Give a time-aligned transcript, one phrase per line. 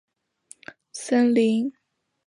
[0.93, 1.79] 森林博比耶。